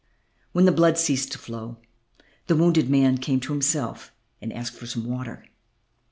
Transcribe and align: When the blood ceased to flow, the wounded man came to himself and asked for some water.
When 0.51 0.65
the 0.65 0.71
blood 0.71 0.97
ceased 0.97 1.31
to 1.33 1.37
flow, 1.37 1.77
the 2.47 2.55
wounded 2.55 2.89
man 2.89 3.19
came 3.19 3.39
to 3.41 3.53
himself 3.53 4.11
and 4.41 4.51
asked 4.51 4.73
for 4.75 4.87
some 4.87 5.05
water. 5.05 5.45